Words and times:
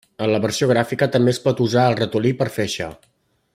En 0.25 0.29
la 0.35 0.39
versió 0.45 0.69
gràfica 0.71 1.09
també 1.17 1.35
es 1.37 1.41
pot 1.45 1.63
usar 1.67 1.85
el 1.91 1.99
ratolí 2.01 2.35
per 2.41 2.51
fer 2.57 2.67
això. 2.69 2.93